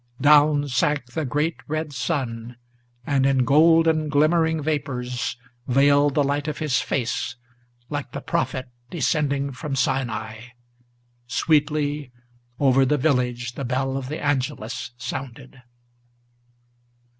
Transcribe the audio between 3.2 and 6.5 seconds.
in golden, glimmering vapors Veiled the light